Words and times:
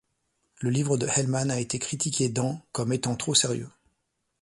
Le 0.61 0.71
livret 0.71 0.97
de 0.97 1.05
Hellman 1.07 1.51
a 1.51 1.59
été 1.59 1.77
critiqué 1.77 2.27
dans 2.27 2.65
comme 2.71 2.91
étant 2.91 3.15
trop 3.15 3.35
sérieux. 3.35 3.69